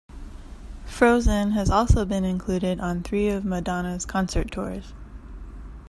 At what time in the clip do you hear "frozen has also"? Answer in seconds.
0.87-2.05